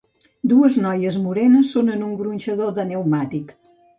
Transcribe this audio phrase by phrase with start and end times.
[0.53, 3.57] Dues noies morenes són en un gronxador de pneumàtic.